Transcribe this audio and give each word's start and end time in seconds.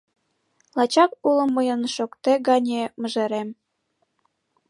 Лачак 0.77 1.11
уло 1.27 1.45
мыйын 1.55 1.81
шокте 1.95 2.33
гане 2.47 2.81
мыжерем: 3.01 3.49